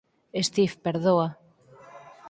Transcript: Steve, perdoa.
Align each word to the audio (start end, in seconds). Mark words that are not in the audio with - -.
Steve, 0.49 0.75
perdoa. 0.85 1.27